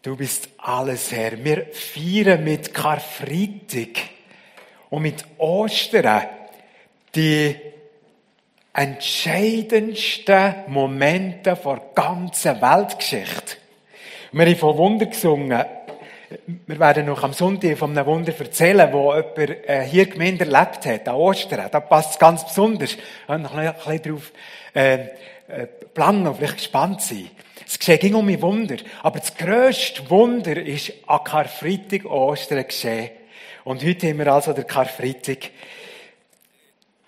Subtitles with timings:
[0.00, 1.42] Du bist alles, Herr.
[1.42, 3.98] Wir feiern mit Karfreitag
[4.90, 6.22] und mit Ostern
[7.16, 7.56] die
[8.72, 13.56] entscheidendsten Momente der ganzen Weltgeschichte.
[14.30, 15.64] Wir haben von Wunder gesungen.
[16.46, 20.86] Wir werden noch am Sonntag von einem Wunder erzählen, wo jemand äh, hier Gemeinde erlebt
[20.86, 21.68] hat, an Ostern.
[21.72, 22.96] Da passt es ganz besonders.
[23.26, 24.32] Habe noch ein bisschen darauf
[24.74, 24.94] äh,
[25.48, 27.30] äh, planen und vielleicht gespannt sein.
[27.68, 28.76] Es ging um ein Wunder.
[29.02, 33.10] Aber das grösste Wunder ist an Karfreitag Ostern geschehen.
[33.64, 35.50] Und heute haben wir also den Karfreitag.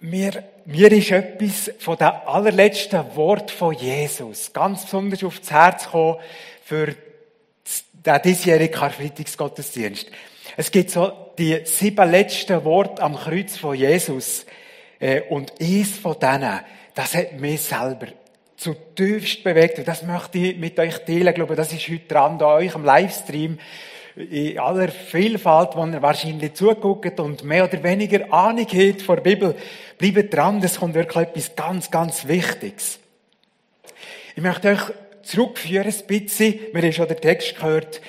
[0.01, 6.19] Mir, mir ist etwas von den allerletzten Wort von Jesus ganz besonders aufs Herz gekommen
[6.63, 6.95] für
[7.93, 10.11] den diesjährigen Karfreitagsgottesdienst.
[10.59, 14.45] Es gibt so die sieben letzten Worte am Kreuz von Jesus.
[14.99, 16.61] Äh, und eins von denen,
[16.95, 18.09] das hat mich selber
[18.61, 19.79] zutiefst bewegt.
[19.79, 21.29] Und das möchte ich mit euch teilen.
[21.29, 23.59] Ich glaube, das ist heute dran, da euch am Livestream.
[24.17, 29.23] In aller Vielfalt, wo ihr wahrscheinlich zuguckt und mehr oder weniger Ahnung habt von der
[29.23, 29.57] Bibel,
[29.97, 32.99] bleibt dran, das kommt wirklich etwas ganz, ganz Wichtiges.
[34.37, 34.81] Ich möchte euch
[35.23, 36.59] zurückführen ein bisschen.
[36.73, 38.01] Wir haben schon den Text gehört.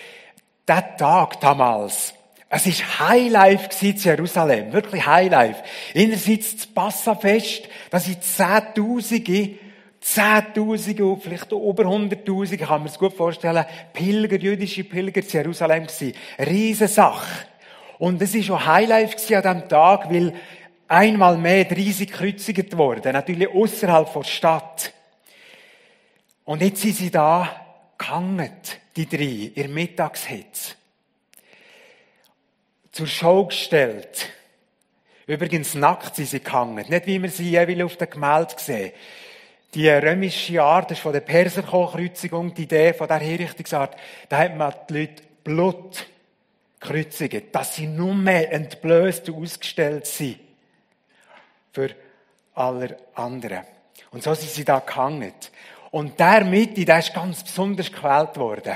[0.68, 2.14] Der Tag damals.
[2.50, 4.74] Es war Highlife in Jerusalem.
[4.74, 5.64] Wirklich Highlife.
[5.96, 7.70] Einerseits das Passafest.
[7.90, 9.56] Das sind Zehntausende
[10.02, 16.14] Zehntausende, vielleicht über Hunderttausende, kann man es gut vorstellen, Pilger, jüdische Pilger zu Jerusalem gewesen.
[16.38, 17.46] Eine riesige Sache.
[18.00, 20.34] Und es war schon Highlife an diesem Tag, weil
[20.88, 24.92] einmal mehr riesig gekreuzigt worden, natürlich außerhalb der Stadt.
[26.46, 27.48] Und jetzt sind sie da
[27.98, 28.52] gehangen,
[28.96, 30.74] die drei, ihr Mittagshitze.
[32.92, 34.30] Zur Show gestellt.
[35.28, 36.86] Übrigens nackt sind sie gehangen.
[36.90, 38.92] Nicht wie wir sie jeweils auf dem Gemälde sehen.
[39.74, 43.96] Die römische Art, das ist von der Perserkreuzigung, die Idee von der Hinrichtungsart,
[44.28, 46.06] da hat man die Leute Blut
[46.80, 50.40] kreuzigen, dass sie nur mehr entblößt und ausgestellt sind.
[51.72, 51.92] Für
[52.54, 53.62] alle anderen.
[54.12, 55.34] Und so sind sie da gehangen.
[55.92, 58.76] Und der Mitte, der ist ganz besonders gewählt worden.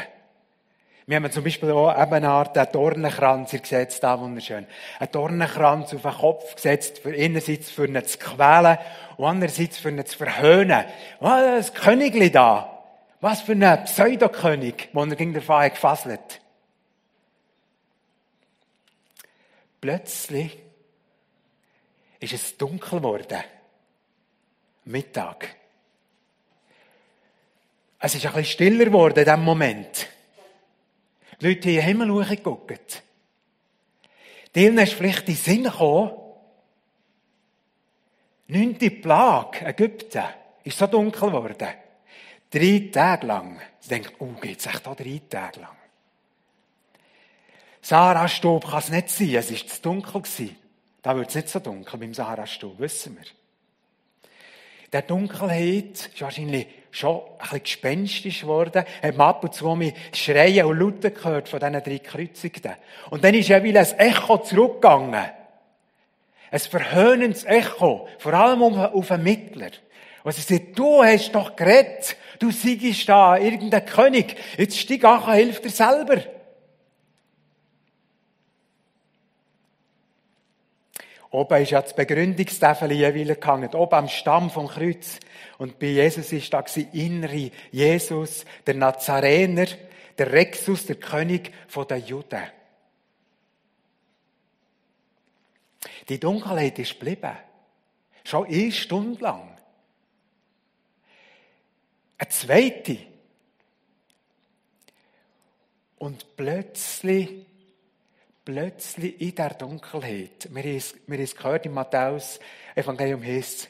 [1.08, 4.66] Wir haben zum Beispiel auch eben eine Art einen Dornenkranz, ihr seht es da wunderschön,
[5.00, 8.80] einen Dornenkranz auf den Kopf gesetzt, für einerseits für ihn zu quälen
[9.18, 10.84] und andererseits für ihn zu verhöhnen.
[11.20, 12.84] Oh, das Königli da.
[13.22, 16.42] Was für ein Pseudokönig, wo er gegen den Feind gefasselt.
[19.80, 20.58] Plötzlich
[22.20, 23.44] ist es dunkel geworden.
[24.86, 25.56] Mittag.
[28.00, 30.08] Es ist ein bisschen stiller geworden in diesem Moment.
[31.42, 33.04] Die Leute haben in den Himmel hochgeguckt.
[34.56, 36.12] Denen ist vielleicht in den Sinn gekommen,
[38.48, 40.24] neunte Plage, Ägypten,
[40.64, 41.68] ist so dunkel geworden.
[42.50, 43.60] Drei Tage lang.
[43.80, 45.76] Sie denken, oh, geht's echt auch drei Tage lang?
[47.82, 50.56] Sahara-Stub kann es nicht sein, es war zu dunkel.
[51.02, 53.26] Da wird es nicht so dunkel beim Sahara-Stub, wissen wir.
[54.92, 59.94] Der Dunkelheit ist wahrscheinlich schon ein bisschen gespenstisch geworden, hat man ab und zu mal
[60.14, 62.72] Schreien und Lauten gehört von diesen drei Kreuzigten.
[63.10, 65.26] Und dann ist ja wieder ein Echo zurückgegangen.
[66.52, 69.72] Ein verhöhnendes Echo, vor allem auf einen Mittler.
[70.24, 75.34] Und sie sagt, du hast doch geredet, du siegst da, irgendein König, jetzt steig an,
[75.34, 76.22] hilf dir selber.
[81.36, 85.20] Oben ist ja das Begründungstafel jeweils gehangen, oben am Stamm vom Kreuz.
[85.58, 86.64] Und bei Jesus ist da
[86.94, 89.66] innere Jesus, der Nazarener,
[90.18, 91.52] der Rexus, der König
[91.90, 92.42] der Juden.
[96.08, 97.36] Die Dunkelheit ist geblieben.
[98.24, 99.58] Schon eine Stunde lang.
[102.18, 102.98] Eine zweite.
[105.98, 107.46] Und plötzlich
[108.46, 112.40] plötzlich in der Dunkelheit, wir haben es, gehört im Matthäus
[112.76, 113.70] Evangelium heißt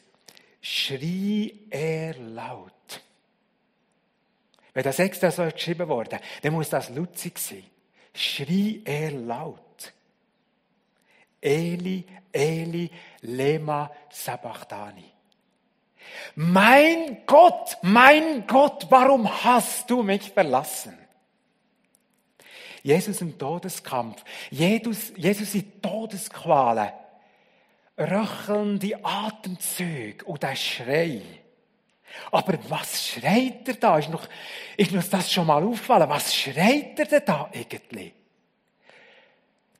[0.65, 2.71] schrie er laut.
[4.73, 7.63] Wenn das extra so geschrieben wurde, dann muss das lutzig sein.
[8.13, 9.93] Schrie er laut.
[11.39, 12.89] Eli, Eli,
[13.21, 15.11] lema sabachthani.
[16.35, 20.97] Mein Gott, mein Gott, warum hast du mich verlassen?
[22.85, 26.91] Jesus im Todeskampf, Jesus, Jesus in Todesqualen,
[27.97, 31.20] röchelnde Atemzüge und der Schrei.
[32.29, 33.97] Aber was schreit er da?
[33.97, 34.28] Ist, noch,
[34.78, 36.08] ist uns das schon mal auffallen?
[36.08, 38.14] Was schreit er denn da eigentlich?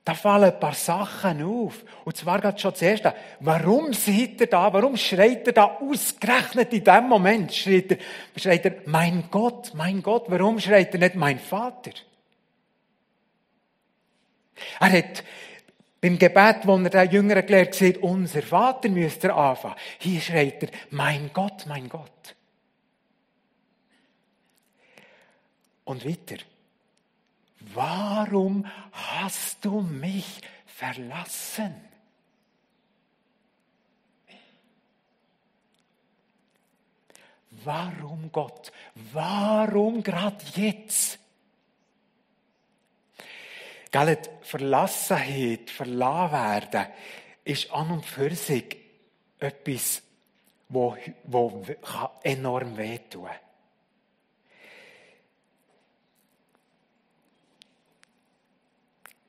[0.04, 1.84] Da fallen ein paar Sachen auf.
[2.04, 3.04] Und zwar gerade schon zuerst,
[3.38, 7.54] warum sieht er da, warum schreit er da ausgerechnet in dem Moment?
[7.54, 7.98] Schreit er,
[8.36, 11.92] schreit er, mein Gott, mein Gott, warum schreit er nicht mein Vater?
[14.80, 15.24] Er hat
[16.00, 19.76] beim Gebet, wo er den Jüngeren gelehrt sieht, unser Vater müsst ihr anfangen.
[19.98, 22.36] Hier schreit er, mein Gott, mein Gott.
[25.84, 26.42] Und weiter.
[27.74, 31.74] Warum hast du mich verlassen?
[37.64, 38.70] Warum Gott?
[39.12, 41.18] Warum gerade jetzt?
[43.96, 46.86] Gell, Verlassenheit, verlassen werden,
[47.44, 48.76] ist an und für sich
[49.38, 50.02] etwas,
[50.68, 50.94] wo,
[51.24, 51.62] wo
[52.22, 53.36] enorm wehtun kann.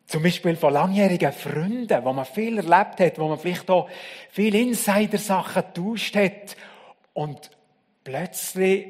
[0.08, 3.90] Zum Beispiel von langjährigen Freunden, wo man viel erlebt hat, wo man vielleicht auch
[4.32, 6.58] viele Insider-Sachen getauscht hat.
[7.14, 7.52] Und
[8.04, 8.86] plötzlich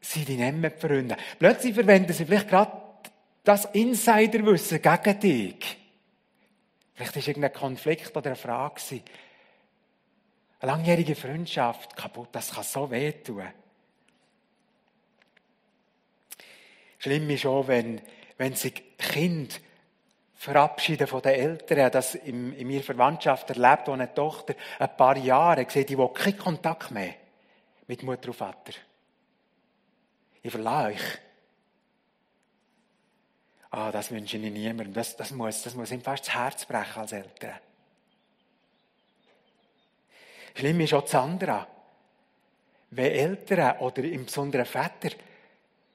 [0.00, 1.16] sind die nicht mehr Freunde.
[1.38, 2.87] Plötzlich verwenden sie vielleicht gerade
[3.48, 5.78] das Insiderwissen gegen dich.
[6.92, 9.00] Vielleicht war irgendein Konflikt oder eine Frage.
[10.60, 13.48] Eine langjährige Freundschaft kaputt, das kann so wehtun.
[16.98, 18.02] Schlimm ist auch, wenn,
[18.36, 19.54] wenn sich Kinder
[20.34, 21.90] verabschieden von den Eltern.
[21.90, 26.36] Das in, in meiner Verwandtschaft erlebt, wo eine Tochter ein paar Jahre sieht, die keinen
[26.36, 27.14] Kontakt mehr
[27.86, 28.72] mit Mutter und Vater.
[30.42, 31.27] Ich verlasse euch.
[33.70, 34.94] Ah, das wünsche ich niemandem.
[34.94, 37.54] Das, das, muss, das muss ihm fast das Herz brechen als Eltern.
[40.54, 41.66] Schlimm ist auch das andere.
[42.90, 45.10] Wenn Eltern oder im Besonderen Väter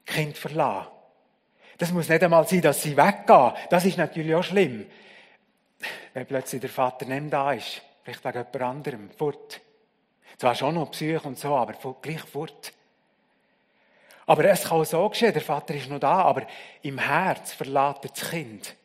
[0.06, 0.88] Kind verlassen.
[1.78, 3.52] Das muss nicht einmal sein, dass sie weggehen.
[3.68, 4.86] Das ist natürlich auch schlimm.
[6.12, 7.82] Wenn plötzlich der Vater nicht da ist.
[8.04, 9.10] Vielleicht wegen jemand anderem.
[9.10, 9.60] Fort.
[10.38, 12.72] Zwar schon noch Psyche und so, aber gleich fort.
[14.26, 16.46] Aber es kann auch so geschehen, der Vater ist noch da, aber
[16.82, 18.76] im Herz verlässt er das Kind.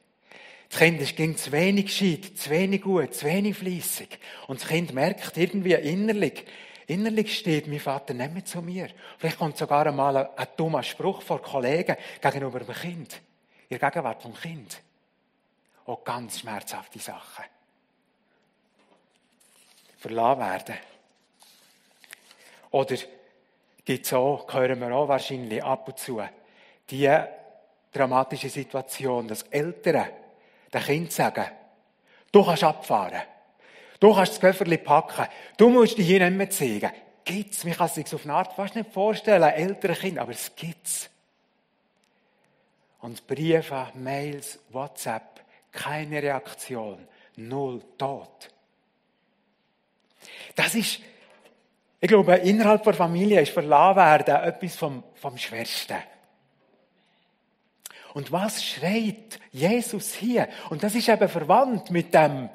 [0.70, 4.20] Das Kind ist gegen zu wenig gescheit, zu wenig gut, zu wenig fließig.
[4.48, 6.46] Und das Kind merkt irgendwie innerlich,
[6.86, 8.90] innerlich steht mein Vater nicht mehr zu mir.
[9.18, 13.22] Vielleicht kommt sogar einmal ein, ein dummer Spruch vor Kollegen gegenüber dem Kind.
[13.70, 14.80] In der Gegenwart vom Kind.
[15.86, 17.46] Auch ganz schmerzhafte Sachen.
[19.98, 20.76] Verlassen werden.
[22.72, 22.96] Oder
[23.90, 26.22] gibt es auch, hören wir auch wahrscheinlich ab und zu,
[26.92, 27.12] die
[27.92, 30.06] dramatische Situation, dass Eltern
[30.72, 31.46] den Kind sagen,
[32.32, 33.24] du kannst abfahren.
[34.00, 35.26] Du kannst das Köfferli packen.
[35.58, 36.92] Du musst dich hier nicht mehr zeigen.
[37.26, 37.64] Gibt's?
[37.64, 41.10] Man kann es sich auf eine Art fast nicht vorstellen, ältere Kind, aber es gibt's.
[43.00, 45.42] Und Briefe, Mails, WhatsApp,
[45.72, 47.08] keine Reaktion,
[47.38, 48.52] null, tot.
[50.56, 51.00] Das ist
[52.02, 55.98] ich glaube, innerhalb der Familie ist verlassen werden etwas vom, vom Schwersten.
[58.14, 60.48] Und was schreit Jesus hier?
[60.70, 62.50] Und das ist eben verwandt mit dem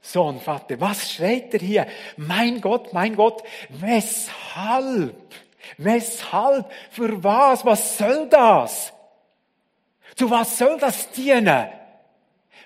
[0.00, 0.80] Sohn, Vater.
[0.80, 1.86] Was schreit er hier?
[2.16, 5.34] Mein Gott, mein Gott, weshalb?
[5.76, 6.70] Weshalb?
[6.90, 7.64] Für was?
[7.64, 8.92] Was soll das?
[10.14, 11.68] Zu was soll das dienen?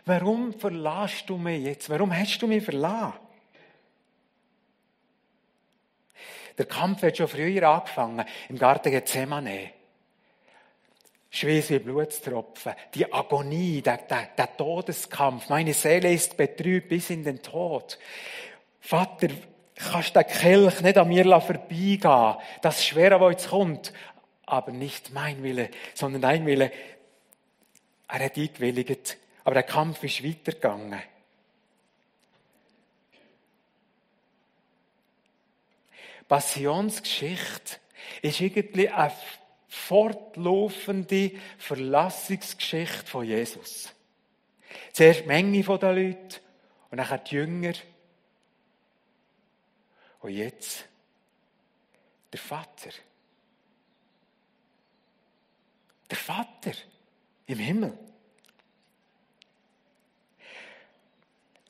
[0.05, 1.90] Warum verlässt du mich jetzt?
[1.90, 3.21] Warum hast du mich verlassen?
[6.58, 9.70] Der Kampf hat schon früher angefangen, im Garten Gethsemane.
[11.31, 15.48] Schweiß wie Blutstropfen, die Agonie, der, der, der Todeskampf.
[15.48, 17.98] Meine Seele ist betrübt bis in den Tod.
[18.81, 19.29] Vater,
[19.74, 22.36] kannst den Kelch nicht an mir vorbeigehen.
[22.60, 23.93] Das Schwere, was jetzt kommt.
[24.44, 26.70] Aber nicht mein Wille, sondern dein Wille.
[28.08, 29.17] Er hat eingewilligt.
[29.44, 31.00] Aber der Kampf ist weitergegangen.
[36.32, 37.77] Passionsgeschichte
[38.22, 39.12] ist irgendwie eine
[39.69, 43.93] fortlaufende Verlassungsgeschichte von Jesus.
[44.94, 46.41] Zuerst die Menge der Leute
[46.91, 47.74] und dann die Jünger.
[50.20, 50.86] Und jetzt
[52.32, 52.93] der Vater.
[56.10, 56.72] Der Vater
[57.44, 57.98] im Himmel.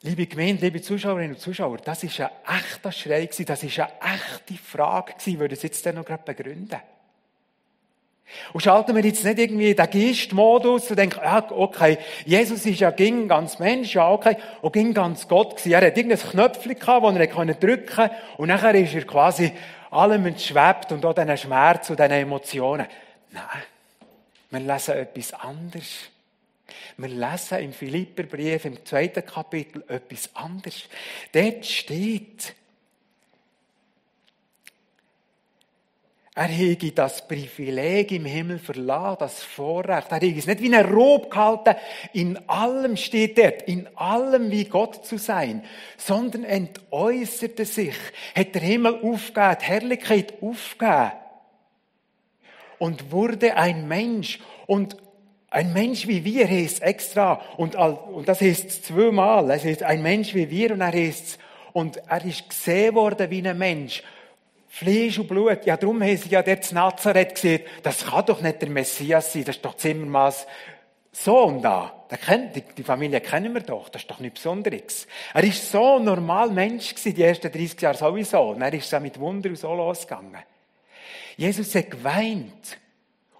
[0.05, 3.93] Liebe Gemeinde, liebe Zuschauerinnen und Zuschauer, das ist ein echter Schrei gewesen, das ist eine
[4.01, 6.81] echte Frage gewesen, würde es jetzt noch gerade begründen.
[8.53, 12.81] Und schalten wir jetzt nicht irgendwie in den Geistmodus und denken, ja, okay, Jesus ist
[12.81, 15.73] ja ging ganz Mensch, ja, okay, und ging ganz Gott gewesen.
[15.73, 17.17] Er hat irgendein Knöpfchen gehabt, das
[17.49, 19.53] er drücken konnte, und nachher ist er quasi
[19.91, 22.87] allem entschwebt und auch diesen Schmerz und diesen Emotionen.
[23.31, 23.45] Nein.
[24.51, 26.12] Wir lesen etwas anderes.
[26.97, 30.89] Wir lesen im Philipperbrief im zweiten Kapitel etwas anderes.
[31.33, 32.55] Dort steht,
[36.35, 40.11] Er hege das Privileg im Himmel verlassen, das Vorrecht.
[40.11, 41.75] Er hege es nicht wie ein Rob gehalten.
[42.15, 45.63] In allem steht er, in allem wie Gott zu sein,
[45.99, 47.95] sondern entäußerte sich,
[48.35, 51.13] hat der Himmel aufgegeben, die Herrlichkeit aufgegeben
[52.79, 54.41] und wurde ein Mensch.
[54.67, 54.97] Und
[55.53, 57.41] ein Mensch wie wir heißt extra.
[57.57, 59.51] Und, und das heißt zweimal.
[59.51, 61.39] Es heißt ein Mensch wie wir und er heißt
[61.73, 64.03] und er ist gesehen worden wie ein Mensch.
[64.69, 65.67] Fleisch und Blut.
[65.67, 69.33] Ja, darum haben sie ja der zu Nazareth gesehen, das kann doch nicht der Messias
[69.33, 70.47] sein, das ist doch Zimmermanns
[71.13, 72.07] Sohn da.
[72.77, 75.07] Die Familie kennen wir doch, das ist doch nichts Besonderes.
[75.35, 78.41] Er ist so ein normal Mensch gewesen, die ersten 30 Jahre sowieso.
[78.51, 80.43] Und er ist dann mit Wunder und so losgegangen.
[81.37, 82.79] Jesus hat geweint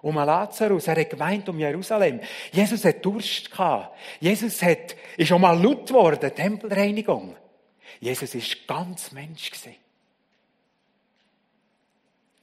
[0.03, 2.19] um Lazarus, er hat geweint um Jerusalem.
[2.51, 3.97] Jesus hat Durst gehabt.
[4.19, 7.35] Jesus hat, ist auch mal laut geworden, Tempelreinigung.
[7.99, 9.75] Jesus ist ganz Mensch gewesen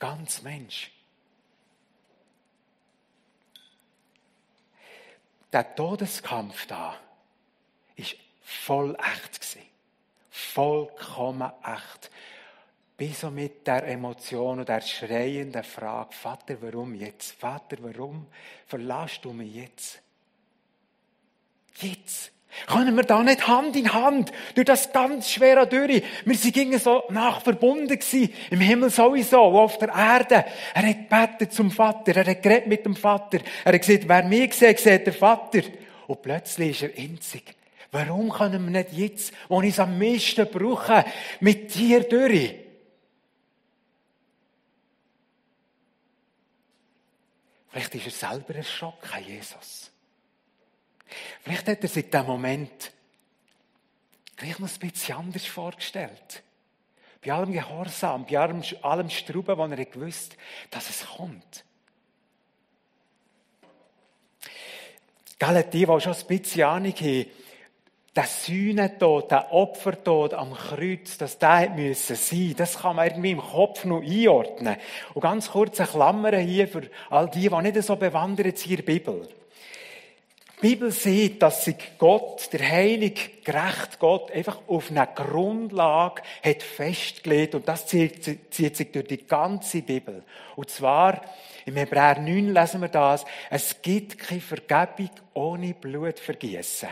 [0.00, 0.90] ganz Mensch.
[5.52, 6.96] Der Todeskampf da
[7.94, 9.66] ist voll echt gewesen.
[10.30, 12.10] Vollkommen echt.
[13.00, 17.32] Bis so mit der Emotion und der schreienden Frage, Vater, warum jetzt?
[17.32, 18.26] Vater, warum
[18.66, 20.02] verlässt du mich jetzt?
[21.80, 22.30] Jetzt.
[22.66, 26.02] Können wir da nicht Hand in Hand durch das ganz schwere durch?
[26.26, 28.34] Wir sind gingen so nach verbunden gewesen.
[28.50, 30.44] Im Himmel sowieso, auf der Erde.
[30.74, 32.14] Er hat gebetet zum Vater.
[32.14, 33.38] Er hat geredet mit dem Vater.
[33.64, 35.62] Er hat gesagt, wer mich sieht, sieht der Vater.
[36.06, 37.54] Und plötzlich ist er einzig.
[37.92, 41.06] Warum können wir nicht jetzt, wo ich es am meisten brauche,
[41.40, 42.68] mit dir durch?
[47.70, 49.90] Vielleicht ist er selber erschrocken, Jesus.
[51.42, 52.92] Vielleicht hat er sich in diesem Moment
[54.36, 56.42] gleich noch ein bisschen anders vorgestellt.
[57.24, 60.36] Bei allem Gehorsam, bei allem, allem Struben, wo er gewusst
[60.70, 61.64] dass es kommt.
[65.38, 67.26] Gell, die, die schon ein bisschen Ahnung haben,
[68.14, 73.40] der Sühnentod, der Opfertod am Kreuz, dass der müssen sein, das kann man irgendwie im
[73.40, 74.76] Kopf noch einordnen.
[75.14, 78.76] Und ganz kurz eine Klammer hier für all die, die nicht so bewandert sind in
[78.76, 79.28] der Bibel.
[80.60, 86.62] Die Bibel sieht, dass sich Gott, der heilige, gerecht Gott, einfach auf einer Grundlage hat
[86.62, 87.54] festgelegt.
[87.54, 90.22] Und das zieht, zieht sich durch die ganze Bibel.
[90.56, 91.22] Und zwar,
[91.64, 96.90] im Hebräer 9 lesen wir das, es gibt keine Vergebung ohne Blutvergießen.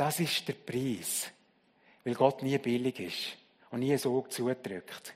[0.00, 1.30] Das ist der Preis.
[2.04, 3.36] Weil Gott nie billig ist.
[3.70, 5.12] Und nie so zudrückt.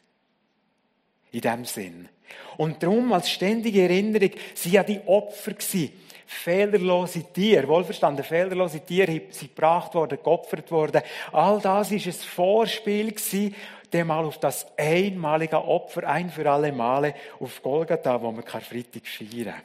[1.33, 2.07] In dem Sinn.
[2.59, 5.91] Und darum, als ständige Erinnerung, sie ja die Opfer gewesen
[6.27, 11.03] fehlerlose Tiere, wohlverstanden, fehlerlose Tiere sind gebracht worden, geopfert worden.
[11.33, 13.55] All das ist ein Vorspiel gewesen,
[14.07, 19.63] mal auf das einmalige Opfer ein für alle Male auf Golgatha, wo wir Karfreitag feiern.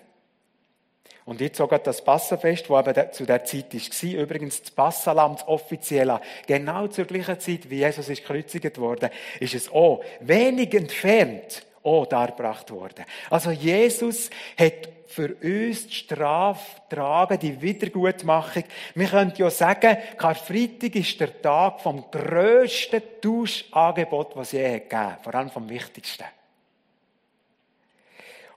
[1.30, 5.48] Und jetzt sogar das Passafest, wo eben zu der Zeit war, übrigens das Passalam, das
[5.48, 11.68] offizielle, genau zur gleichen Zeit, wie Jesus ist gekreuzigt worden, ist es auch wenig entfernt
[11.84, 13.06] auch dargebracht worden.
[13.30, 18.64] Also Jesus hat für uns die Strafe tragen, die Wiedergutmachung.
[18.96, 25.18] Wir können ja sagen, Karfreitag ist der Tag vom grössten Tauschangebot, was es je gegeben
[25.22, 26.26] vor allem vom wichtigsten.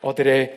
[0.01, 0.49] Oder äh,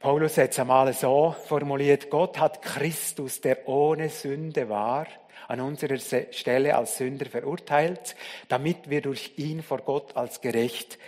[0.00, 5.06] Paulus hat es einmal so formuliert, Gott hat Christus, der ohne Sünde war,
[5.46, 8.16] an unserer Stelle als Sünder verurteilt,
[8.48, 10.98] damit wir durch ihn vor Gott als gerecht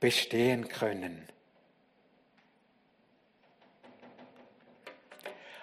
[0.00, 1.28] bestehen können.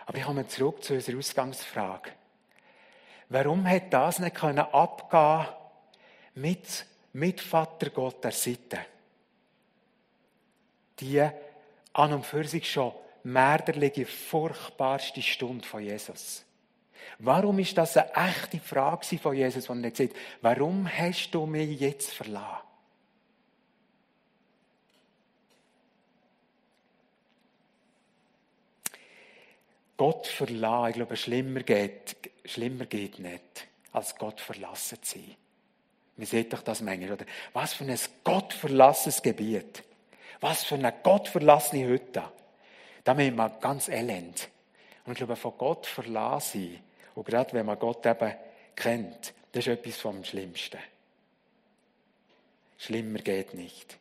[0.06, 2.12] Aber ich komme zurück zu unserer Ausgangsfrage.
[3.28, 5.54] Warum hat das nicht können abgehen
[6.36, 8.80] mit, mit Vater Gott der Seite?
[11.00, 11.30] Die
[12.00, 16.46] an und für sich schon mörderliche, furchtbarste Stunde von Jesus.
[17.20, 21.80] Warum ist das eine echte Frage von Jesus, wenn er gesagt warum hast du mich
[21.80, 22.64] jetzt verlassen?
[29.98, 32.16] Gott verlassen, ich glaube, schlimmer geht,
[32.46, 35.36] schlimmer geht nicht, als Gott verlassen zu sein.
[36.16, 37.26] Wie seht doch das manchmal, oder?
[37.52, 39.84] Was für ein gottverlassenes Gebiet.
[40.42, 42.24] Was für eine gottverlassene Hütte.
[43.04, 44.50] Da wird man ganz elend.
[45.06, 46.84] Und ich glaube, von Gott verlassen sein,
[47.16, 48.34] und gerade wenn man Gott eben
[48.76, 50.80] kennt, das ist etwas vom Schlimmsten.
[52.78, 53.98] Schlimmer geht nicht.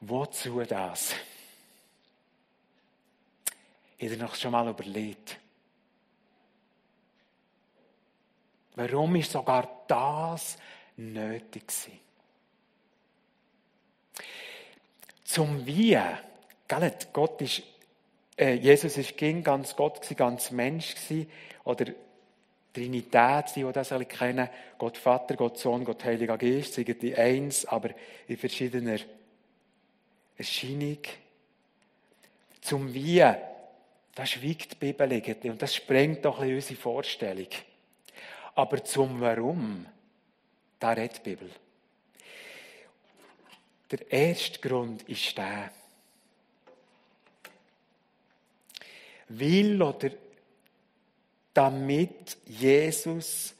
[0.00, 1.14] Wozu das?
[3.98, 5.38] Habt ihr noch schon mal überlegt?
[8.76, 10.58] Warum ist sogar das
[10.96, 12.05] nötig gewesen?
[15.24, 15.98] Zum Wie,
[17.12, 17.62] Gott ist,
[18.38, 21.30] äh, Jesus ist ganz Gott gewesen, ganz Mensch gewesen,
[21.64, 21.86] oder
[22.72, 27.64] Trinität, die, das alle kennen, Gott Vater, Gott Sohn, Gott Heiliger Geist, sind die eins,
[27.64, 27.90] aber
[28.28, 28.98] in verschiedener
[30.36, 30.98] Erscheinung.
[32.60, 33.24] Zum Wie,
[34.14, 37.48] das schweigt die Bibel irgendwie und das sprengt doch unsere Vorstellung.
[38.54, 39.86] Aber zum Warum,
[40.78, 41.50] da redet die Bibel.
[43.90, 45.70] Der erste Grund ist der.
[49.28, 50.10] Will oder
[51.54, 53.54] damit Jesus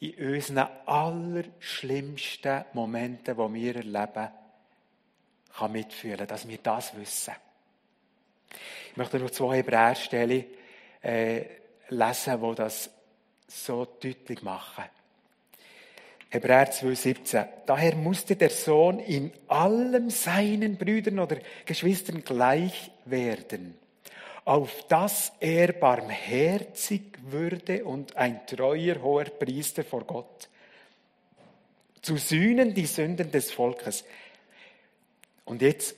[0.00, 4.28] in unseren allerschlimmsten Momenten, die wir erleben,
[5.56, 7.34] kann mitfühlen, dass wir das wissen.
[8.90, 10.44] Ich möchte noch zwei Hebräerstellen
[11.02, 11.44] äh,
[11.88, 12.90] lesen, wo das
[13.46, 14.84] so deutlich machen.
[16.34, 17.46] Hebräer 2,17.
[17.66, 23.78] Daher musste der Sohn in allem seinen Brüdern oder Geschwistern gleich werden
[24.44, 30.48] auf dass er barmherzig würde und ein treuer hoher Priester vor Gott,
[32.02, 34.04] zu sühnen die Sünden des Volkes.
[35.46, 35.96] Und jetzt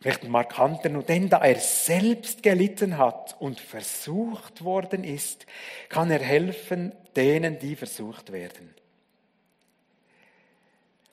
[0.00, 5.46] vielleicht markanter nur, denn da er selbst gelitten hat und versucht worden ist,
[5.88, 8.74] kann er helfen denen, die versucht werden.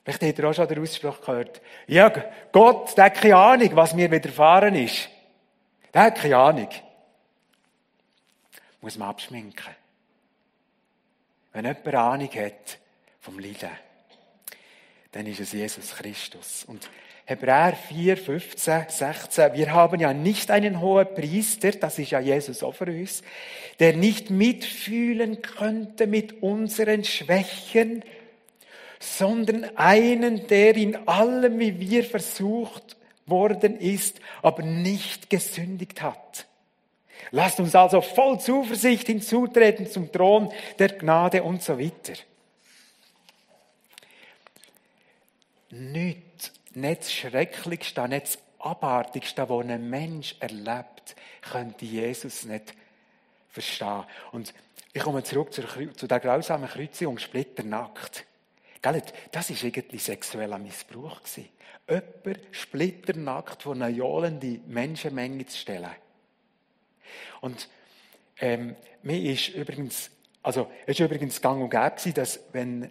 [0.08, 2.08] Vielleicht habt ihr auch schon den Ausspruch gehört, ja,
[2.50, 5.10] Gott, der hat keine Ahnung, was mir widerfahren ist.
[5.92, 6.68] Der hat keine Ahnung.
[8.80, 9.74] Muss man abschminken.
[11.52, 12.78] Wenn jemand Ahnung hat
[13.20, 13.68] vom Leiden,
[15.12, 16.64] dann ist es Jesus Christus.
[16.64, 16.88] Und
[17.26, 22.62] Hebräer 4, 15, 16, wir haben ja nicht einen hohen Priester, das ist ja Jesus
[22.62, 23.22] auch für uns,
[23.78, 28.02] der nicht mitfühlen könnte mit unseren Schwächen,
[28.98, 36.46] sondern einen, der in allem wie wir versucht worden ist, aber nicht gesündigt hat.
[37.30, 42.14] Lasst uns also voll Zuversicht hinzutreten zum Thron der Gnade und so weiter.
[45.70, 52.74] Nicht, nicht das Schrecklichste, nicht das Abartigste, was ein Mensch erlebt, könnte Jesus nicht
[53.50, 54.04] verstehen.
[54.32, 54.54] Und
[54.92, 58.24] ich komme zurück zu der grausamen Kreuzigung, splitternackt.
[58.82, 61.20] Das war irgendwie sexueller Missbrauch.
[61.88, 65.90] Jemand splitternackt vor eine johlende Menschenmenge zu stellen.
[67.40, 67.68] Und
[68.40, 70.10] ähm, mir ist übrigens,
[70.42, 72.90] also es ist übrigens gang und gäbe dass wenn,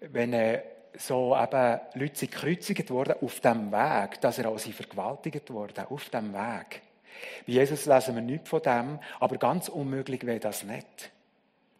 [0.00, 0.62] wenn äh,
[0.98, 5.84] so eben Leute sind gekreuzigt wurden auf dem Weg, dass er auch sie vergewaltigt wurden,
[5.86, 6.82] auf dem Weg.
[7.46, 11.10] Bei Jesus lesen wir nichts von dem, aber ganz unmöglich wäre das nicht.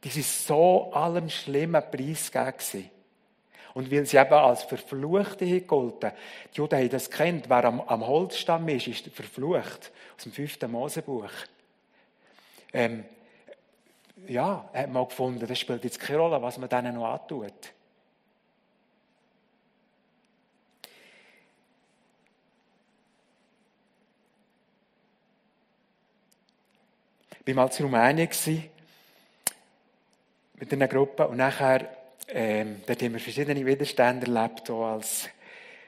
[0.03, 2.90] Das ist so allem schlimmen Preis gegeben.
[3.76, 6.10] Und weil sie eben als Verfluchte gegolten
[6.50, 9.92] die Juden haben das kennt, wer am, am Holzstamm ist, ist verflucht.
[10.16, 11.28] Aus dem fünften Mosebuch.
[12.72, 13.04] Ähm,
[14.28, 17.52] ja, hat man gefunden, das spielt jetzt keine Rolle, was man denen noch antut.
[27.44, 28.70] Ich war mal in Rumänien
[30.54, 35.28] mit einer Gruppe und nachher ähm, dort haben wir verschiedene Widerstände erlebt, auch als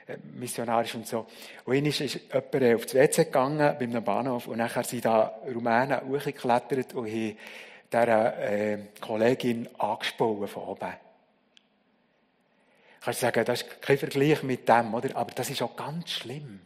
[0.07, 1.27] äh, missionarisch und so.
[1.65, 5.05] Und einmal ist jemand äh, auf das WC gegangen, bei einem Bahnhof, und nachher sind
[5.05, 7.37] da Rumänen hochgeklettert und haben
[7.93, 10.93] dieser äh, Kollegin angesprochen von oben.
[13.01, 15.17] Kannst du sagen, das ist kein Vergleich mit dem, oder?
[15.17, 16.61] Aber das ist auch ganz schlimm.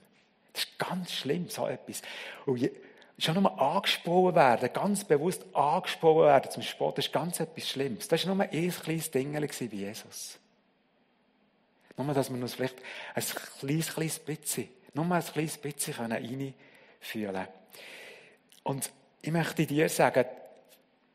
[0.53, 2.03] Das ist ganz schlimm, so etwas.
[2.47, 2.69] Und
[3.19, 8.09] schon nur angesprochen werden, ganz bewusst angesprochen werden zum Sport, das ist ganz etwas Schlimmes.
[8.09, 10.39] Das war nur ein kleines Ding bei Jesus.
[11.97, 12.79] Nur, dass wir uns vielleicht
[13.15, 13.23] ein
[13.61, 16.55] kleines, kleines bisschen, nur ein kleines bisschen reinfühlen
[17.03, 17.49] können.
[18.65, 20.25] Und ich möchte dir sagen,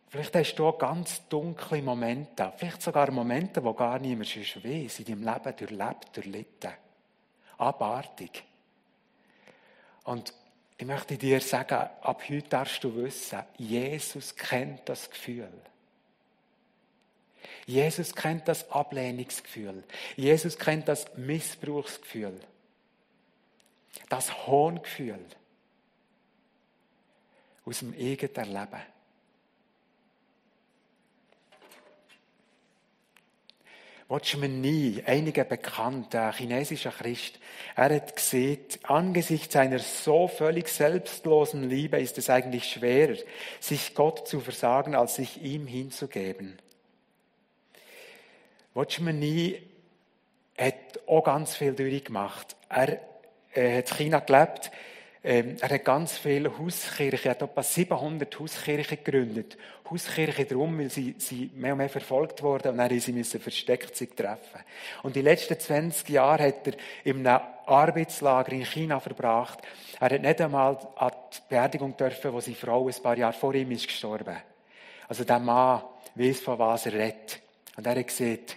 [0.09, 4.99] vielleicht hast du auch ganz dunkle Momente, vielleicht sogar Momente, wo gar niemand sonst weiss,
[4.99, 6.71] in deinem Leben durchlebt, durchlitten.
[7.57, 8.43] Abartig.
[10.03, 10.33] Und
[10.77, 15.51] ich möchte dir sagen, ab heute darfst du wissen, Jesus kennt das Gefühl.
[17.65, 19.83] Jesus kennt das Ablehnungsgefühl.
[20.15, 22.39] Jesus kennt das Missbrauchsgefühl.
[24.09, 25.25] Das Hohngefühl
[27.65, 28.81] aus dem eigenen Leben.
[34.09, 37.39] Watchman Nee, einiger bekannter chinesischer Christ,
[37.75, 43.17] er hat gesehen, angesichts einer so völlig selbstlosen Liebe ist es eigentlich schwerer,
[43.59, 46.57] sich Gott zu versagen, als sich ihm hinzugeben.
[48.73, 49.61] Watchman Nee
[50.57, 52.55] hat auch ganz viel durchgemacht.
[52.69, 52.99] Er
[53.53, 54.71] äh, hat in China gelebt.
[55.27, 59.57] Ähm, er hat ganz viele Hauskirchen, er hat etwa 700 Hauskirchen gegründet.
[59.91, 63.93] Hauskirchen darum, weil sie, sie mehr und mehr verfolgt wurden und dann sie müssen versteckt
[63.97, 64.61] sich treffen.
[65.03, 69.59] Und die letzten 20 Jahre hat er in einem Arbeitslager in China verbracht.
[69.99, 73.53] Er hat nicht einmal an die Beerdigung dürfen, wo seine Frau ein paar Jahre vor
[73.53, 74.37] ihm ist gestorben.
[75.09, 75.81] Also der Mann
[76.15, 77.41] weiß, von was er redet.
[77.75, 78.55] Und er hat gesagt,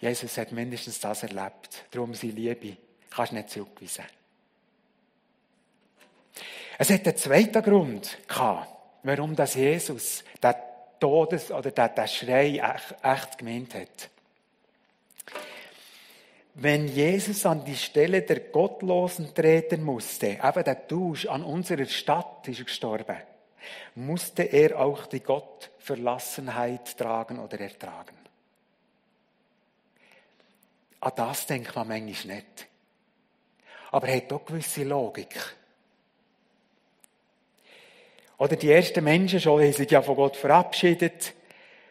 [0.00, 1.84] Jesus hat mindestens das erlebt.
[1.90, 2.78] Darum seine Liebe
[3.10, 4.04] kannst du nicht zurückweisen.
[6.78, 8.68] Es hat einen zweiten Grund gehabt,
[9.02, 10.54] warum das Jesus den
[11.00, 12.62] Todes- oder den Schrei
[13.02, 14.10] echt, gemeint hat.
[16.54, 22.48] Wenn Jesus an die Stelle der Gottlosen treten musste, eben der Tausch an unserer Stadt
[22.48, 23.16] ist gestorben,
[23.94, 28.16] musste er auch die Gottverlassenheit tragen oder ertragen.
[31.00, 32.66] An das denkt man manchmal nicht.
[33.90, 35.56] Aber er hat auch gewisse Logik.
[38.38, 41.34] Oder die ersten Menschen schon, die sich ja von Gott verabschiedet,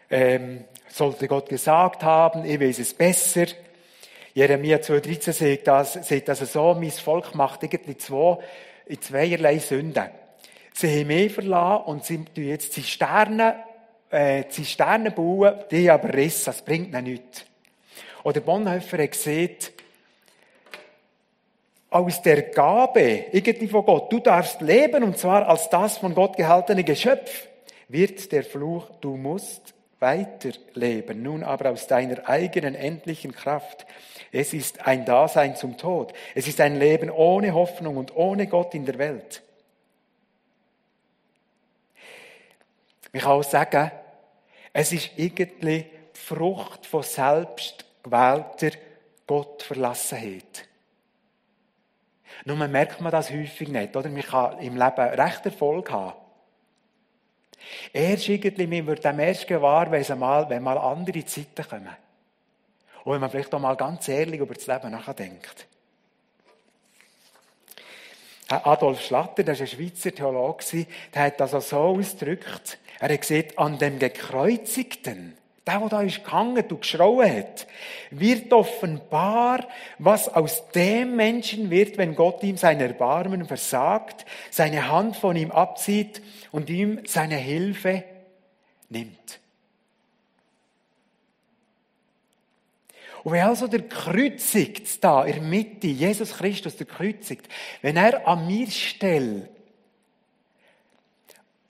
[0.10, 3.46] ähm, sollte Gott gesagt haben, ich weiß es besser.
[4.34, 8.38] Jeremia 2,13 sagt das, sagt das so, mein Volk macht irgendwie zwei,
[8.86, 10.10] in zweierlei Sünden.
[10.74, 13.54] Sie haben mich verlassen und sie tun jetzt Zisternen,
[14.10, 17.46] äh, Zisternen bauen, die aber rissen, das bringt ihnen nichts.
[18.24, 19.74] Oder Bonhoeffer hat gesagt,
[21.90, 26.36] aus der Gabe, irgendwie von Gott, du darfst leben und zwar als das von Gott
[26.36, 27.48] gehaltene Geschöpf,
[27.88, 33.86] wird der Fluch, du musst weiterleben, nun aber aus deiner eigenen endlichen Kraft.
[34.32, 36.14] Es ist ein Dasein zum Tod.
[36.36, 39.42] Es ist ein Leben ohne Hoffnung und ohne Gott in der Welt.
[43.14, 43.92] Ich kann auch sagen,
[44.74, 48.78] es ist irgendwie die Frucht von selbstgewählter
[49.26, 50.68] Gottverlassenheit.
[52.46, 54.10] Nur merkt man das häufig nicht, oder?
[54.10, 56.14] Man kann im Leben recht Erfolg haben.
[57.92, 61.96] Erst irgendwie, man wird dem erst gewahr, wenn mal, wenn mal andere Zeiten kommen.
[63.04, 65.68] Und wenn man vielleicht auch mal ganz ehrlich über das Leben nachdenkt.
[68.50, 72.80] Adolf Schlatter, der war ein Schweizer Theologe, der hat das so ausgedrückt.
[73.00, 75.38] Er hat gesagt, an dem Gekreuzigten
[75.68, 77.68] der, der da ist gehangen und geschrauen hat,
[78.12, 79.68] wird offenbar,
[80.00, 85.52] was aus dem Menschen wird, wenn Gott ihm sein Erbarmen versagt, seine Hand von ihm
[85.52, 88.04] abzieht und ihm seine Hilfe
[88.90, 89.40] nimmt.
[93.24, 97.50] Und wenn also der kreuzigt da in der Mitte, Jesus Christus der kreuzigt,
[97.82, 99.50] wenn er an mir stellt,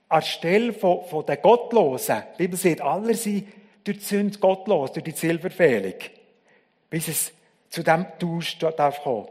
[0.10, 3.48] anstelle von, von den Gottlosen, die Bibel sagt, alle sind
[3.88, 5.96] durch die Sünde gottlos, durch die Zielverfehlung,
[6.90, 7.32] bis es
[7.70, 9.28] zu dem Tausch darf kommen.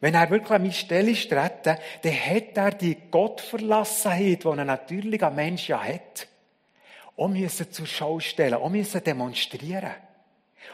[0.00, 5.30] Wenn er wirklich an meine Stelle treten, dann hat er die Gottverlassenheit, die ein natürlicher
[5.30, 6.28] Mensch ja hat,
[7.16, 9.94] auch müssen zur Schau stellen, auch müssen demonstrieren.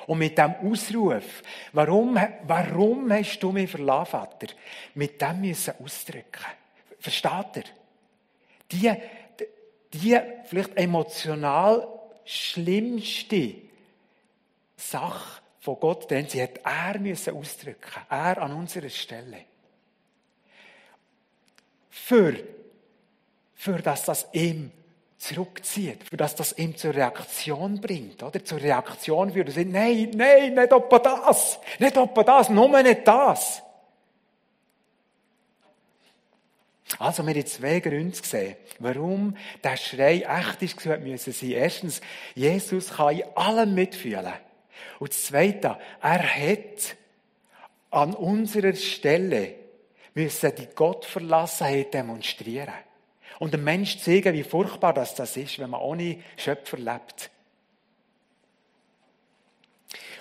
[0.07, 1.42] Und mit dem Ausruf,
[1.73, 4.46] warum, warum hast du mich verlassen, Vater?
[4.94, 6.46] Mit dem müssen ausdrücken.
[6.99, 7.64] Versteht ihr?
[8.73, 8.92] Die,
[9.92, 13.55] die vielleicht emotional schlimmste
[14.77, 18.01] Sache von Gott, denn sie hat er müssen ausdrücken.
[18.09, 19.45] Er an unserer Stelle.
[21.91, 22.35] Für,
[23.55, 24.73] für dass das ihm
[25.19, 28.43] zurückzieht, für dass das ihm zur Reaktion bringt, oder?
[28.43, 29.37] Zur Reaktion.
[29.37, 33.63] Er sagt, nein, nein, nicht etwa das, nicht etwa das, nur nicht das.
[36.98, 41.50] Also, wir haben zwei Gründe gesehen, warum der Schrei echt ist, müssen sein.
[41.50, 42.00] Erstens,
[42.35, 44.33] Jesus kann in allem mitfühlen.
[44.98, 46.96] Und das Zweite, er hat
[47.90, 49.55] an unserer Stelle
[50.14, 52.74] müssen die Gottverlassenheit demonstrieren.
[53.38, 57.31] Und dem Mensch zeigen, wie furchtbar das, das ist, wenn man ohne Schöpfer lebt.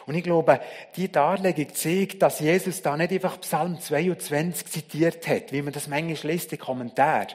[0.09, 0.59] Und ich glaube,
[0.95, 5.87] die Darlegung zeigt, dass Jesus da nicht einfach Psalm 22 zitiert hat, wie man das
[5.87, 7.27] manchmal liest, die Kommentar.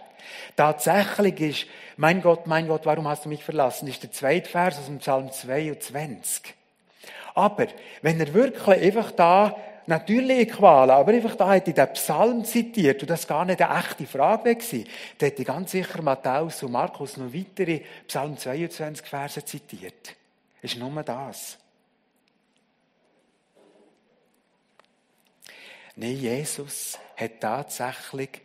[0.56, 4.76] Tatsächlich ist, mein Gott, mein Gott, warum hast du mich verlassen, ist der zweite Vers
[4.80, 6.52] aus dem Psalm 22.
[7.36, 7.68] Aber,
[8.02, 9.56] wenn er wirklich einfach da
[9.86, 13.78] natürliche Qualen, aber einfach da hätte ich den Psalm zitiert und das gar nicht eine
[13.78, 14.54] echte Frage war,
[15.18, 20.16] dann hätte ganz sicher Matthäus und Markus noch weitere Psalm 22 Verse zitiert.
[20.60, 21.58] Ist nur das.
[25.96, 28.40] Nein, Jesus hat tatsächlich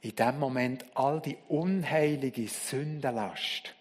[0.00, 3.74] in dem Moment all die unheilige Sündenlast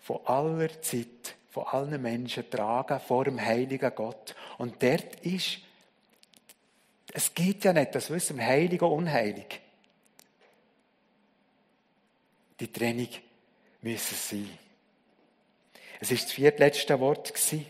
[0.00, 4.34] von aller Zeit von allen Menschen tragen vor dem heiligen Gott.
[4.58, 5.58] Und dort ist,
[7.12, 9.60] es geht ja nicht, das wissen wir, heilig und unheilig.
[12.60, 13.08] Die Trennung
[13.82, 14.58] müssen sein.
[16.00, 17.66] Es ist das viertletzte Wort gewesen.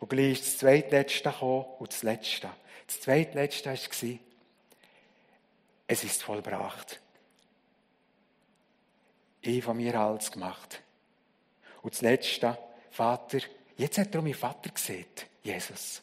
[0.00, 2.50] Und gleich ist das zweitletzte gekommen und das letzte.
[2.86, 4.18] Das zweitletzte war,
[5.86, 7.00] es ist vollbracht.
[9.42, 10.82] Ich von mir alles gemacht.
[11.82, 12.58] Und das letzte,
[12.90, 13.38] Vater,
[13.76, 15.06] jetzt hat er meinen Vater gesehen,
[15.42, 16.02] Jesus.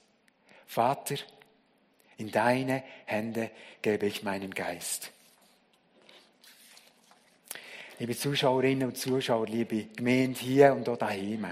[0.65, 1.15] Vater,
[2.17, 5.11] in deine Hände gebe ich meinen Geist.
[7.99, 11.47] Liebe Zuschauerinnen und Zuschauer, liebe Gemeinde hier und auch daheim.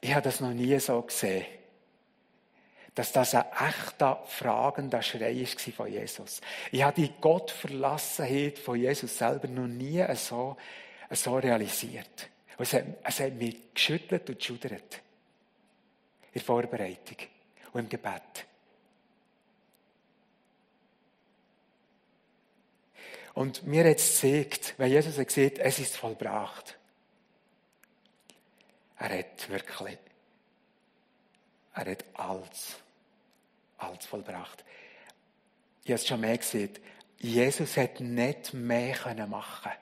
[0.00, 1.44] Ich habe das noch nie so gesehen,
[2.94, 6.40] dass das ein echter, fragender Schrei war von Jesus.
[6.72, 10.56] Ich habe die Gottverlassenheit von Jesus selber noch nie so,
[11.10, 12.28] so realisiert.
[12.58, 15.00] Es hat, es hat mich geschüttelt und geschudert.
[16.32, 17.16] In der Vorbereitung
[17.72, 18.46] und im Gebet.
[23.34, 26.77] Und mir hat es gezeigt, wenn Jesus hat gesagt, es ist vollbracht.
[28.98, 29.98] Er hat wirklich,
[31.74, 32.76] er hat alles,
[33.78, 34.64] alles vollbracht.
[35.84, 36.72] Ich habe es schon mehr gesehen.
[37.18, 39.72] Jesus hat nicht mehr machen.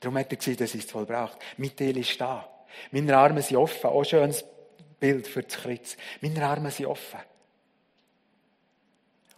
[0.00, 1.38] Darum hat er gesagt, es ist vollbracht.
[1.56, 2.48] Mein Teil ist da.
[2.90, 3.90] Meine Arme sind offen.
[3.90, 4.44] Auch schönes
[5.00, 5.96] Bild für das Kreuz.
[6.20, 7.20] Meine Arme sind offen.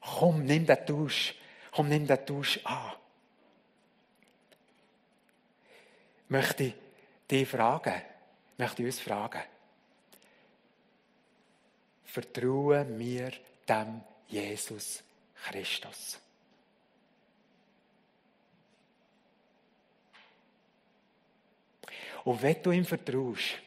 [0.00, 1.34] Komm, nimm den Tausch.
[1.70, 2.92] Komm, nimm den Tausch an.
[6.34, 6.74] möchte ich
[7.30, 7.94] dich fragen,
[8.56, 9.42] möchte ich uns fragen.
[12.04, 13.32] Vertrauen wir
[13.68, 15.02] dem Jesus
[15.34, 16.20] Christus.
[22.24, 23.58] Und wenn du ihm vertraust,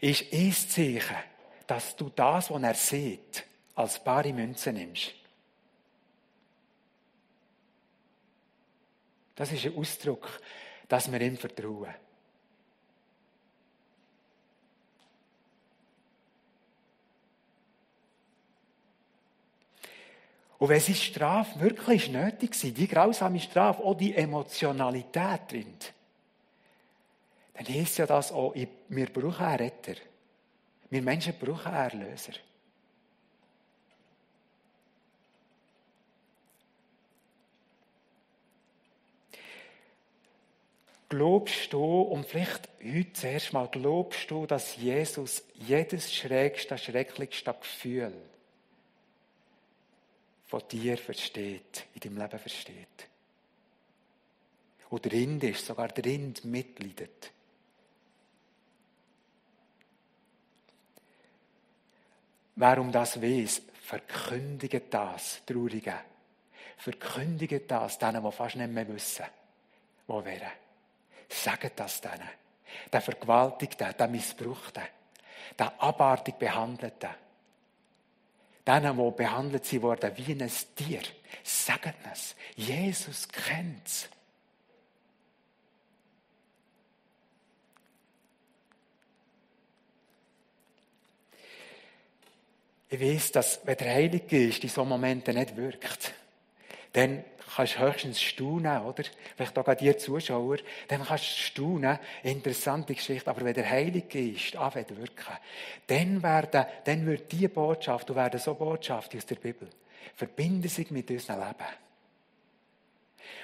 [0.00, 1.16] ist ein Zeichen,
[1.66, 5.14] dass du das, was er sieht, als bare Münze nimmst.
[9.34, 10.40] Das ist ein Ausdruck,
[10.88, 11.94] dass wir ihm vertrauen.
[20.64, 25.76] Und wenn seine Strafe wirklich nötig war, die grausame Strafe, auch die Emotionalität drin,
[27.52, 29.96] dann heisst ja das auch, wir brauchen einen Retter.
[30.88, 32.32] Wir Menschen brauchen einen Erlöser.
[41.10, 48.14] Glaubst du, und vielleicht heute zuerst mal, glaubst du, dass Jesus jedes schrägste, schrecklichste Gefühl
[50.54, 53.08] von dir versteht, in deinem Leben versteht?
[54.88, 57.32] Oder drin ist, sogar drin mitleidet?
[62.54, 65.96] Wer um das weiß, verkündigt das, Traurige.
[66.76, 69.26] Verkündigt das denen, die fast nicht mehr wissen,
[70.06, 70.52] wo wären.
[71.28, 72.30] Sagt das denen.
[72.92, 74.82] Der Vergewaltigte, der Missbrauchte,
[75.58, 77.23] der abartig Behandelte.
[78.66, 81.02] Denen, die behandelt sie worden wie ein Tier.
[81.42, 82.34] Sagt es.
[82.56, 84.08] Jesus kennt es.
[92.88, 96.12] Ich weiß, dass, wenn der Heilige ist, in so Momenten nicht wirkt,
[96.92, 97.24] dann
[97.54, 99.04] kannst du höchstens staunen, oder?
[99.36, 104.56] Vielleicht auch dir Zuschauer, dann kannst du staunen, interessante Geschichte, aber wenn der Heilige Geist
[104.56, 105.36] anfängt wirken,
[105.86, 109.68] dann werden, dann wird diese Botschaft, und werden so Botschaften aus der Bibel,
[110.14, 111.72] verbinden sich mit unserem Leben.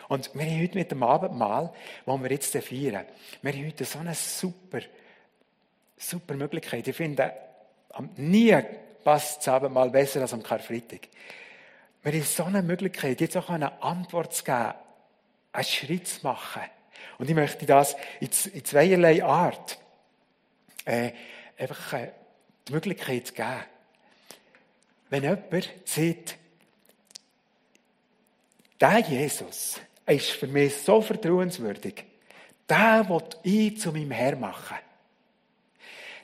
[0.08, 1.72] Und wir haben heute mit dem Abendmahl,
[2.04, 3.06] wo wir jetzt feiern,
[3.42, 4.80] wir haben heute so eine super,
[5.96, 6.88] super Möglichkeit.
[6.88, 7.32] Ich finde,
[8.16, 8.56] nie
[9.04, 11.08] passt das Abendmahl besser als am Karfreitag.
[12.02, 14.74] Wir haben so eine Möglichkeit, jetzt auch eine Antwort zu geben,
[15.52, 16.62] einen Schritt zu machen.
[17.18, 18.30] Und ich möchte das in
[18.64, 19.78] zweierlei Art
[20.86, 21.12] äh,
[21.58, 22.12] einfach äh,
[22.66, 23.64] die Möglichkeit geben.
[25.10, 26.38] Wenn jemand sagt,
[28.80, 32.04] der Jesus ist für mich so vertrauenswürdig,
[32.68, 34.78] der will ich zu meinem Herr machen.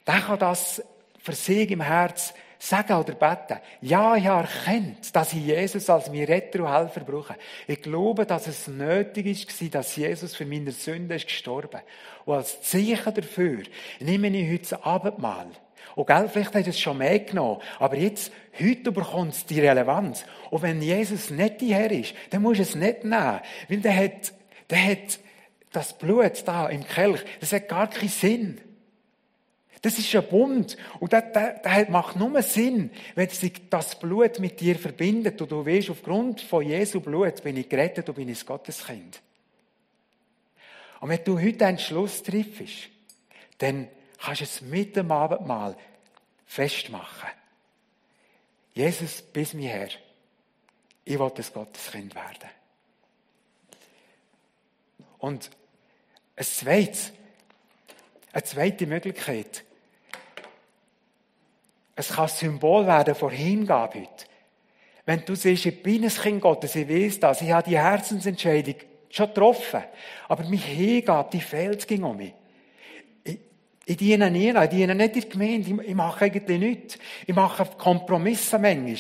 [0.07, 0.83] Der kann das
[1.19, 6.11] für sich im Herz sagen oder beten, ja, ich habe erkannt, dass ich Jesus als
[6.11, 7.37] mein Retter und Helfer brauche.
[7.67, 11.81] Ich glaube, dass es nötig ist, dass Jesus für meine Sünde ist gestorben.
[12.25, 13.63] Und als Zeichen dafür
[14.01, 15.49] nehme ich heute das Abendmahl.
[15.95, 19.61] Und gell, vielleicht hast du es schon mehr genommen, aber jetzt, heute bekommt es die
[19.61, 20.25] Relevanz.
[20.51, 23.41] Und wenn Jesus nicht die Herr ist, dann musst du es nicht nehmen.
[23.69, 24.33] Weil der hat,
[24.69, 25.19] der hat
[25.73, 28.61] das Blut da im Kelch, das hat gar keinen Sinn.
[29.87, 30.77] Das ist ein Bund.
[30.99, 35.53] Und das, das, das macht nur Sinn, wenn sich das Blut mit dir verbindet und
[35.53, 39.23] du weißt, aufgrund von Jesu Blut bin ich gerettet und bin ich Gotteskind.
[40.99, 42.89] Und wenn du heute einen Schluss triffst,
[43.59, 43.87] dann
[44.19, 45.77] kannst du es mit dem Abendmahl
[46.47, 47.31] festmachen.
[48.75, 49.91] Jesus, bis mir her.
[51.05, 52.51] Ich will das Gotteskind werden.
[55.19, 55.49] Und
[56.35, 57.13] ein zweites,
[58.33, 59.63] eine zweite Möglichkeit.
[61.97, 64.27] Es kann Symbol werden von Hingabe heute.
[65.07, 68.75] Wenn du siehst, ich bin ein Kind Gottes, ich weiß das, ich habe die Herzensentscheidung
[69.09, 69.83] schon getroffen,
[70.29, 72.35] aber meine Hingabe, die fehlt ging um mich.
[73.25, 73.39] Ich,
[73.87, 76.99] ich diene nie, ich diene nicht in der Gemeinde, ich, ich mache eigentlich nichts.
[77.27, 78.97] Ich mache Kompromisse manchmal.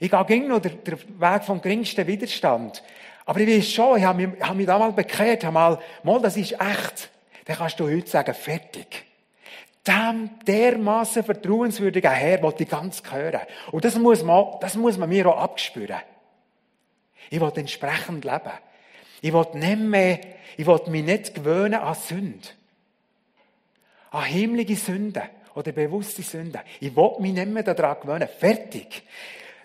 [0.00, 2.82] Ich gehe gegen noch den, Weg vom geringsten Widerstand.
[3.26, 6.36] Aber ich weiß schon, ich habe mich, habe mich damals bekehrt, habe mal, mal, das
[6.36, 7.10] ist echt.
[7.44, 9.07] Dann kannst du heute sagen, fertig.
[9.86, 13.40] Dem dermaßen vertrauenswürdigen Herr wollte ich ganz hören.
[13.72, 16.00] Und das muss man, das muss man mir auch abspüren.
[17.30, 18.52] Ich will entsprechend leben.
[19.20, 20.20] Ich will nicht mehr,
[20.56, 22.48] ich will mich nicht gewöhnen an Sünde.
[24.10, 25.22] An himmlische Sünden
[25.54, 26.60] oder bewusste Sünden.
[26.80, 28.28] Ich will mich nicht mehr daran gewöhnen.
[28.28, 29.02] Fertig.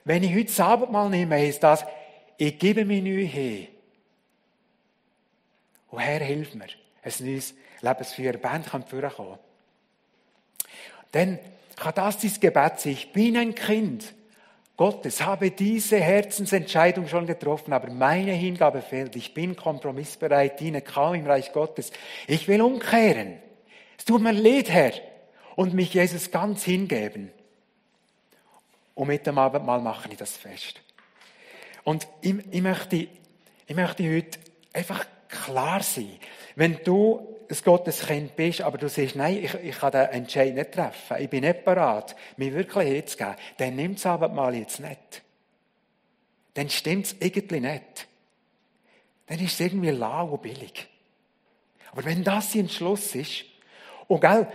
[0.05, 1.85] Wenn ich heute Abend mal nehme, heisst das,
[2.37, 3.67] ich gebe mich neu hin.
[5.89, 6.65] Und Herr, hilf mir,
[7.03, 9.37] ein neues Lebensführer Band kann vorkommen.
[11.13, 12.91] Das dein Gebet sein.
[12.91, 14.13] Ich bin ein Kind
[14.75, 19.15] Gottes, habe diese Herzensentscheidung schon getroffen, aber meine Hingabe fehlt.
[19.15, 21.91] Ich bin kompromissbereit, diene kaum im Reich Gottes.
[22.27, 23.37] Ich will umkehren.
[23.97, 24.93] Es tut mir leid, Herr,
[25.55, 27.31] und mich Jesus ganz hingeben.
[28.95, 30.81] Und mit dem Abendmahl mache ich das fest.
[31.83, 33.07] Und ich, ich, möchte,
[33.67, 34.39] ich möchte heute
[34.73, 36.17] einfach klar sein.
[36.55, 40.71] Wenn du ein Gotteskind bist, aber du siehst, nein, ich, ich kann den Entscheid nicht
[40.71, 45.21] treffen, ich bin nicht bereit, mich wirklich hinzugeben, dann nimm das Abendmahl jetzt nicht.
[46.53, 48.07] Dann stimmt es irgendwie nicht.
[49.27, 50.87] Dann ist es irgendwie lau und billig.
[51.91, 53.45] Aber wenn das dein Entschluss ist,
[54.07, 54.47] und gell,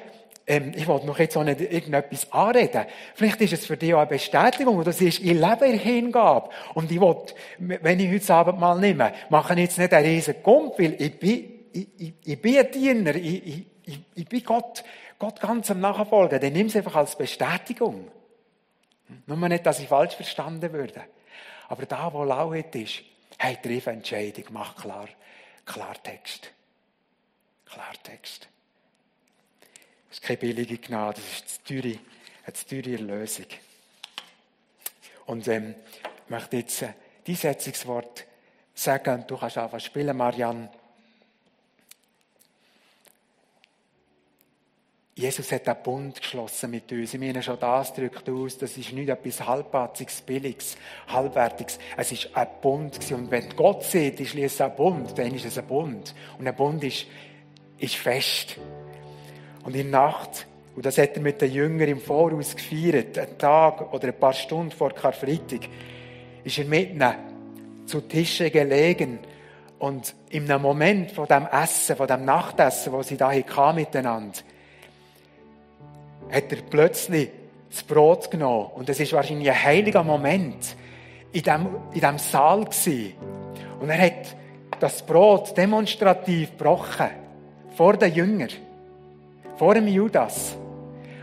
[0.47, 2.87] ähm, ich wollte noch jetzt auch nicht irgendetwas anreden.
[3.15, 6.49] Vielleicht ist es für dich auch eine Bestätigung, du siehst, ich lebe in Hingabe.
[6.75, 7.17] Und ich will,
[7.59, 11.19] wenn ich heute Abend mal nehme, mache ich jetzt nicht einen riesen Kump, weil ich
[11.19, 14.85] bin, ich, ich, ich bin ein Diener, ich, ich, ich, bin Gott,
[15.19, 16.41] Gott ganz am Nachfolgen.
[16.41, 18.11] Dann nimm es einfach als Bestätigung.
[19.27, 21.05] Nur nicht, dass ich falsch verstanden würde.
[21.69, 23.03] Aber da, wo Lauheit ist,
[23.39, 25.09] hey, triff Entscheidung, mach klar,
[25.65, 26.51] Klartext.
[27.67, 28.49] Klartext.
[30.09, 31.99] Das ist keine billige Gnade, das ist eine teure,
[32.45, 33.47] eine teure Erlösung.
[35.27, 35.75] Und ähm,
[36.25, 36.95] ich möchte jetzt äh,
[37.27, 38.25] die Setzungswort
[38.75, 40.71] sagen, du kannst einfach spielen, Marianne.
[45.19, 47.13] Jesus hat einen Bund geschlossen mit uns.
[47.13, 50.77] Ich meine, schon das drückt aus, das ist nicht etwas Halbpatziges, Billiges,
[51.09, 51.81] Halbwertiges.
[51.97, 53.01] Es ist ein Bund.
[53.11, 56.15] Und wenn Gott sieht, ich schließe einen Bund, dann ist es ein Bund.
[56.39, 57.07] Und ein Bund ist,
[57.79, 58.59] ist fest.
[59.65, 63.37] Und in der Nacht, und das hat er mit den Jüngern im Voraus gefeiert, einen
[63.39, 65.69] Tag oder ein paar Stunden vor Karfreitag,
[66.45, 67.15] ist er mit ihnen
[67.87, 69.19] zu Tische gelegen
[69.81, 74.39] und in einem Moment von dem Essen, von dem Nachtessen, wo sie da hatten miteinander,
[76.31, 77.31] hat er plötzlich
[77.71, 78.71] das Brot genommen.
[78.75, 80.77] Und es ist wahrscheinlich ein heiliger Moment
[81.33, 83.15] in dem, in dem Saal gewesen.
[83.81, 84.37] Und er hat
[84.81, 87.11] das Brot demonstrativ gebrochen.
[87.77, 88.51] Vor den Jüngern
[89.59, 90.57] vor dem Judas.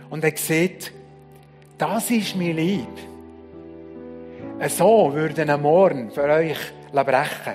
[0.09, 0.91] Und er sieht,
[1.77, 2.87] das ist mein Lieb.
[4.67, 6.57] So würde ein Morgen für euch
[6.91, 7.53] brechen.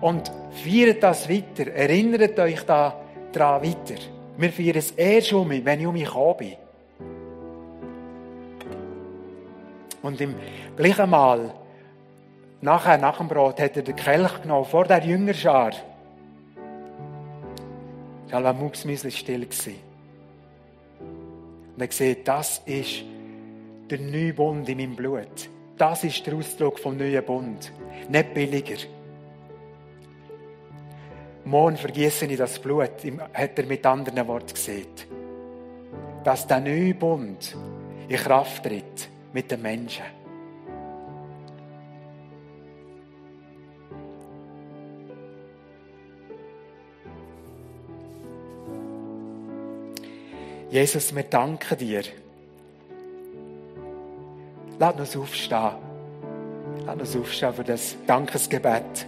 [0.00, 0.30] Und
[0.62, 1.72] feiert das weiter.
[1.72, 3.00] Erinnert euch da
[3.32, 4.00] daran weiter.
[4.38, 6.52] Wir feiern es erst um mich, wenn ich um mich bin.
[10.02, 10.34] Und im
[10.76, 11.54] gleichen Mal,
[12.60, 15.72] nachher, nach dem Brot, hat er den Kelch genommen, vor der Jüngerschar.
[18.28, 19.46] Da war mucksmäusli still.
[21.76, 23.04] Und er sieht, das ist
[23.90, 25.50] der neue Bund in meinem Blut.
[25.76, 27.72] Das ist der Ausdruck vom neuen Bund.
[28.08, 28.78] Nicht billiger.
[31.46, 32.90] Morgen vergieße ich das Blut,
[33.32, 34.88] hat er mit anderen Worten gesehen.
[36.24, 37.56] Dass der neue Bund
[38.08, 40.04] in Kraft tritt mit den Menschen.
[50.68, 52.02] Jesus, wir danken dir.
[54.80, 55.70] Lass uns aufstehen.
[56.84, 59.06] Lass uns aufstehen für das Dankesgebet.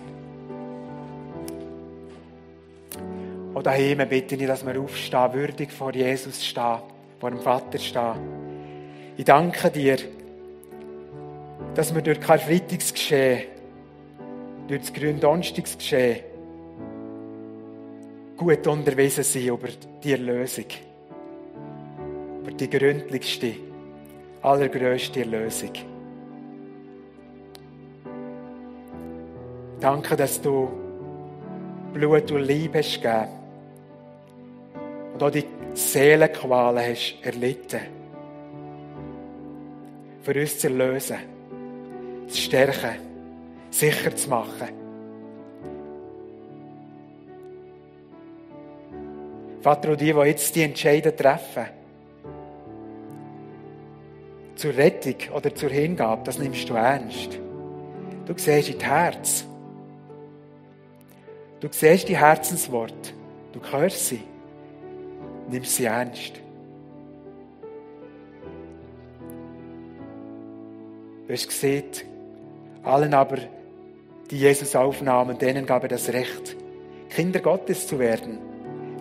[3.58, 6.78] Und daheim bitte ich, dass wir aufstehen, würdig vor Jesus stehen,
[7.18, 8.14] vor dem Vater stehen.
[9.16, 9.96] Ich danke dir,
[11.74, 13.48] dass wir durch kein Freitagsgeschehen,
[14.68, 16.20] durch das Gründonnerstagsgeschehen
[18.36, 19.66] gut unterwiesen sind über
[20.04, 20.66] die Erlösung.
[22.42, 23.54] Über die gründlichste,
[24.40, 25.72] allergrößte Erlösung.
[29.80, 30.70] Danke, dass du
[31.92, 33.37] Blut und Liebe hast gegeben
[35.18, 35.44] und auch die
[35.74, 37.80] Seelenqualen hast erlitten.
[40.22, 41.16] Für uns zu erlösen,
[42.28, 43.00] zu stärken,
[43.68, 44.68] sicher zu machen.
[49.60, 51.66] Vater, und die, die jetzt die Entscheidung treffen,
[54.54, 57.40] zur Rettung oder zur Hingabe, das nimmst du ernst.
[58.24, 59.44] Du siehst in die Herz.
[61.58, 63.12] Du siehst die Herzensworte.
[63.52, 64.20] Du hörst sie.
[65.50, 66.40] Nimmst sie ernst.
[71.26, 71.84] Du hast gesehen,
[72.82, 73.38] allen aber,
[74.30, 76.56] die Jesus aufnahmen, denen gab er das Recht,
[77.10, 78.38] Kinder Gottes zu werden,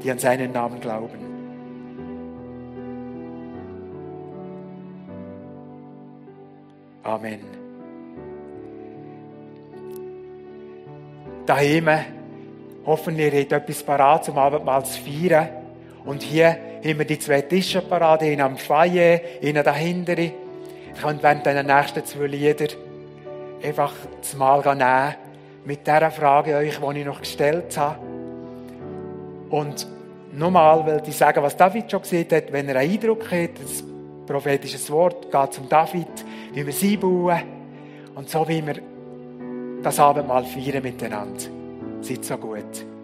[0.04, 1.20] die an seinen Namen glauben.
[7.04, 7.40] Amen.
[11.46, 11.90] Daheim
[12.86, 15.57] hoffen wir, ihr habt etwas parat zum Abendmahl zu feiern.
[16.08, 20.18] Und hier haben wir die zwei Tische parat, einen am Foyer, einen dahinter.
[20.18, 20.34] Ich
[21.02, 22.68] könnt während den nächsten zwei Lieder
[23.62, 25.16] einfach das Mal nehmen
[25.66, 28.00] mit dieser Frage euch, die ich noch gestellt habe.
[29.50, 29.86] Und
[30.34, 33.84] nochmal will ich sagen, was David schon gesagt hat, wenn er einen Eindruck hat, das
[34.26, 36.08] prophetische Wort geht zum David,
[36.54, 37.42] wie wir sie bauen
[38.16, 38.76] und so wie wir
[39.84, 41.44] das Abendmahl feiern miteinander.
[42.02, 42.97] Seid so gut.